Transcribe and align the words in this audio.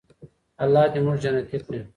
الله 0.63 0.83
دې 0.93 0.99
موږ 1.05 1.17
جنتي 1.23 1.57
کړي. 1.65 1.79